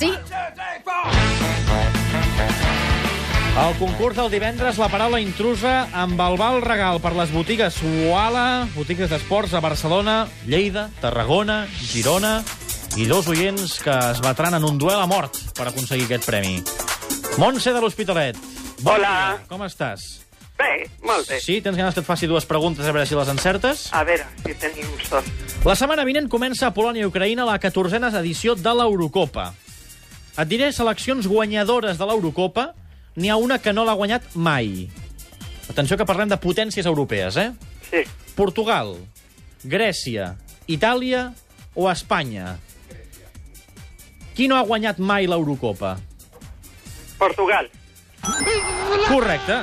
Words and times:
Sí, 0.00 0.08
El 3.58 3.74
concurs 3.80 4.14
del 4.14 4.30
divendres, 4.30 4.76
la 4.78 4.86
paraula 4.92 5.18
intrusa 5.18 5.88
amb 5.90 6.20
el 6.22 6.36
val 6.38 6.60
regal 6.62 7.00
per 7.02 7.10
les 7.18 7.32
botigues 7.34 7.80
Uala, 7.82 8.68
botigues 8.76 9.10
d'esports 9.10 9.56
a 9.58 9.60
Barcelona, 9.64 10.28
Lleida, 10.46 10.84
Tarragona, 11.02 11.64
Girona 11.82 12.44
i 12.94 13.08
dos 13.10 13.26
oients 13.26 13.80
que 13.82 13.98
es 14.12 14.22
batran 14.22 14.54
en 14.54 14.68
un 14.70 14.78
duel 14.78 15.02
a 15.02 15.10
mort 15.10 15.34
per 15.58 15.66
aconseguir 15.66 16.06
aquest 16.06 16.30
premi. 16.30 16.62
Montse 17.42 17.74
de 17.74 17.82
l'Hospitalet. 17.82 18.38
Bon 18.78 18.94
Hola. 18.94 19.10
dia, 19.10 19.46
Com 19.50 19.66
estàs? 19.66 20.08
Bé, 20.58 20.86
molt 21.02 21.26
bé. 21.26 21.42
Sí? 21.42 21.58
Tens 21.60 21.74
ganes 21.76 21.98
que 21.98 22.06
et 22.06 22.06
faci 22.06 22.30
dues 22.30 22.46
preguntes 22.46 22.86
a 22.86 22.94
veure 22.94 23.06
si 23.06 23.18
les 23.18 23.34
encertes? 23.34 23.88
A 23.90 24.06
veure, 24.06 24.30
si 24.46 24.54
tenim 24.54 24.94
sort. 25.02 25.26
La 25.66 25.74
setmana 25.74 26.06
vinent 26.06 26.30
comença 26.30 26.68
a 26.70 26.74
Polònia 26.74 27.02
i 27.02 27.10
Ucraïna 27.10 27.42
la 27.50 27.58
14a 27.58 28.14
edició 28.22 28.54
de 28.54 28.78
l'Eurocopa. 28.78 29.54
Et 30.38 30.46
diré 30.46 30.70
seleccions 30.70 31.26
guanyadores 31.26 31.98
de 31.98 32.06
l'Eurocopa. 32.06 32.72
N'hi 33.18 33.32
ha 33.32 33.38
una 33.42 33.58
que 33.58 33.72
no 33.74 33.82
l'ha 33.84 33.96
guanyat 33.98 34.36
mai. 34.38 34.86
Atenció 35.68 35.98
que 35.98 36.06
parlem 36.06 36.30
de 36.30 36.38
potències 36.38 36.86
europees, 36.86 37.36
eh? 37.36 37.50
Sí. 37.88 38.04
Portugal, 38.38 38.94
Grècia, 39.66 40.36
Itàlia 40.70 41.32
o 41.74 41.88
Espanya. 41.90 42.54
Qui 44.38 44.46
no 44.46 44.54
ha 44.54 44.62
guanyat 44.62 45.02
mai 45.02 45.26
l'Eurocopa? 45.26 45.96
Portugal. 47.18 47.66
Correcte. 49.08 49.58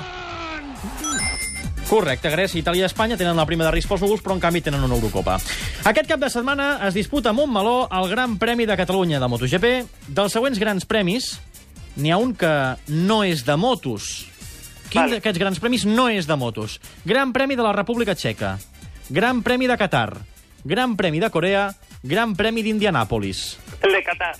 Correcte, 1.90 2.32
Grècia, 2.34 2.58
Itàlia 2.60 2.82
i 2.82 2.88
Espanya 2.88 3.18
tenen 3.18 3.38
la 3.38 3.46
prima 3.46 3.66
de 3.68 3.72
risc 3.76 3.90
pels 3.92 4.02
núvols, 4.02 4.24
però 4.26 4.34
en 4.34 4.42
canvi 4.42 4.64
tenen 4.66 4.84
una 4.84 4.98
Eurocopa. 4.98 5.38
Aquest 5.86 6.08
cap 6.10 6.20
de 6.22 6.30
setmana 6.34 6.80
es 6.88 6.96
disputa 6.98 7.30
a 7.30 7.34
Montmeló 7.38 7.88
el 7.94 8.10
Gran 8.10 8.40
Premi 8.42 8.66
de 8.66 8.78
Catalunya 8.78 9.20
de 9.22 9.30
MotoGP. 9.30 9.74
Dels 10.08 10.34
següents 10.34 10.58
grans 10.60 10.88
premis, 10.90 11.36
n'hi 11.96 12.12
ha 12.12 12.18
un 12.18 12.34
que 12.34 12.52
no 12.90 13.22
és 13.24 13.46
de 13.46 13.56
motos. 13.56 14.26
Quin 14.90 15.04
Vale. 15.04 15.20
d'aquests 15.20 15.40
grans 15.42 15.62
premis 15.62 15.86
no 15.86 16.10
és 16.10 16.26
de 16.26 16.36
motos? 16.36 16.80
Gran 17.06 17.34
Premi 17.34 17.56
de 17.56 17.64
la 17.64 17.74
República 17.74 18.16
Txeca, 18.16 18.58
Gran 19.10 19.44
Premi 19.44 19.68
de 19.68 19.78
Qatar, 19.78 20.18
Gran 20.64 20.98
Premi 20.98 21.20
de 21.22 21.30
Corea, 21.30 21.70
Gran 22.02 22.36
Premi 22.36 22.64
d'Indianàpolis. 22.64 23.58
El 23.82 23.94
de 23.94 24.04
Qatar. 24.04 24.36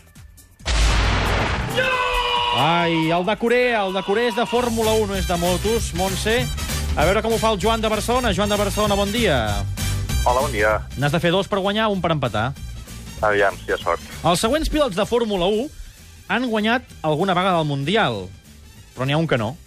Ai, 2.58 3.12
el 3.12 3.26
de 3.26 3.36
Corea, 3.38 3.86
el 3.86 3.94
de 3.94 4.02
Corea 4.02 4.30
és 4.30 4.36
de 4.36 4.46
Fórmula 4.48 4.94
1, 4.94 5.08
no 5.12 5.16
és 5.16 5.28
de 5.28 5.38
motos, 5.38 5.94
Montse. 5.94 6.65
A 6.96 7.04
veure 7.04 7.20
com 7.20 7.34
ho 7.36 7.38
fa 7.38 7.50
el 7.52 7.60
Joan 7.60 7.82
de 7.84 7.90
Barcelona. 7.92 8.32
Joan 8.32 8.50
de 8.50 8.56
Barcelona, 8.56 8.96
bon 8.96 9.12
dia. 9.12 9.36
Hola, 10.24 10.40
bon 10.46 10.52
dia. 10.54 10.78
N'has 10.96 11.12
de 11.12 11.20
fer 11.20 11.32
dos 11.34 11.50
per 11.52 11.60
guanyar, 11.60 11.90
un 11.92 12.00
per 12.02 12.14
empatar. 12.16 12.54
Aviam, 13.20 13.58
si 13.60 13.68
hi 13.68 13.76
ha 13.76 13.80
sort. 13.82 14.06
Els 14.24 14.40
següents 14.40 14.72
pilots 14.72 14.96
de 14.96 15.06
Fórmula 15.06 15.50
1 15.52 15.68
han 16.32 16.48
guanyat 16.50 16.88
alguna 17.04 17.36
vegada 17.36 17.60
el 17.60 17.68
Mundial, 17.68 18.24
però 18.96 19.06
n'hi 19.06 19.16
ha 19.16 19.20
un 19.20 19.28
que 19.28 19.38
no. 19.38 19.58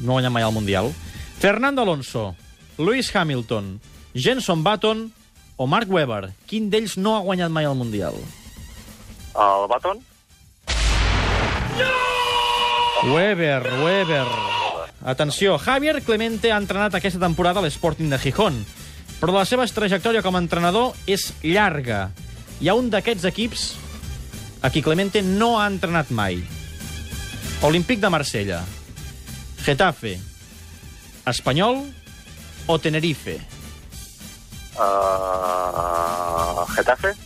No 0.00 0.14
ha 0.14 0.18
guanyat 0.18 0.32
mai 0.32 0.46
el 0.48 0.56
Mundial. 0.56 0.90
Fernando 1.38 1.84
Alonso, 1.84 2.34
Lewis 2.78 3.12
Hamilton, 3.14 3.80
Jenson 4.14 4.64
Button 4.64 5.10
o 5.56 5.66
Mark 5.66 5.92
Webber. 5.92 6.32
Quin 6.48 6.70
d'ells 6.72 6.96
no 6.96 7.16
ha 7.16 7.24
guanyat 7.26 7.52
mai 7.52 7.68
el 7.68 7.76
Mundial? 7.76 8.16
El 9.36 9.68
Baton? 9.68 10.00
Weber, 13.12 13.62
Weber. 13.84 14.26
Atenció, 15.08 15.56
Javier 15.56 16.02
Clemente 16.04 16.52
ha 16.52 16.58
entrenat 16.60 16.92
aquesta 16.98 17.22
temporada 17.22 17.62
a 17.62 17.64
l'Sporting 17.64 18.10
de 18.12 18.18
Gijón, 18.20 18.58
però 19.16 19.32
la 19.32 19.46
seva 19.48 19.64
trajectòria 19.64 20.20
com 20.20 20.36
a 20.36 20.42
entrenador 20.44 20.92
és 21.08 21.30
llarga. 21.40 22.10
Hi 22.60 22.68
ha 22.68 22.74
un 22.76 22.90
d'aquests 22.92 23.24
equips 23.30 23.62
a 24.60 24.68
qui 24.68 24.82
Clemente 24.84 25.22
no 25.24 25.54
ha 25.56 25.64
entrenat 25.64 26.12
mai. 26.12 26.42
Olímpic 27.64 28.04
de 28.04 28.10
Marsella, 28.12 28.60
Getafe, 29.64 30.18
Espanyol 31.24 31.80
o 32.68 32.76
Tenerife? 32.76 33.38
Uh, 34.76 36.68
Getafe? 36.76 37.16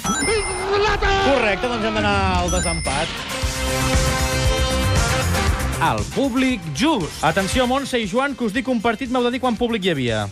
Correcte, 0.00 1.68
doncs 1.68 1.84
hem 1.84 2.00
d'anar 2.00 2.16
al 2.40 2.56
desempat. 2.56 4.41
El 5.82 5.98
públic 6.14 6.62
just. 6.78 7.24
Atenció, 7.26 7.66
Montse 7.66 7.98
i 7.98 8.06
Joan, 8.06 8.38
que 8.38 8.46
us 8.46 8.54
dic 8.54 8.68
un 8.70 8.78
partit, 8.80 9.10
m'heu 9.10 9.24
de 9.26 9.34
dir 9.34 9.42
quan 9.42 9.58
públic 9.58 9.82
hi 9.82 9.90
havia. 9.90 10.30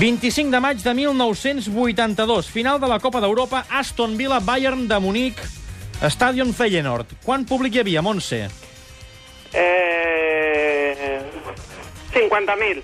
25 0.00 0.48
de 0.54 0.60
maig 0.64 0.80
de 0.80 0.94
1982, 0.96 2.48
final 2.48 2.80
de 2.80 2.88
la 2.88 2.96
Copa 2.98 3.20
d'Europa, 3.20 3.66
Aston 3.68 4.16
Villa, 4.16 4.40
Bayern 4.40 4.88
de 4.88 4.96
Munic, 5.04 5.36
Stadion 6.08 6.56
Feyenoord. 6.56 7.12
Quan 7.26 7.44
públic 7.44 7.74
hi 7.76 7.84
havia, 7.84 8.00
Montse? 8.00 8.48
Eh... 9.52 11.20
50.000. 12.14 12.80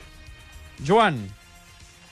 Joan, 0.84 1.32